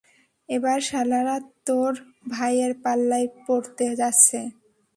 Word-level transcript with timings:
এবার 0.49 0.77
শালারা 0.89 1.37
তোর 1.67 1.91
ভাইয়ের 2.31 2.73
পাল্লায় 2.83 3.27
পড়তে 3.45 3.85
যাচ্ছে। 3.99 4.39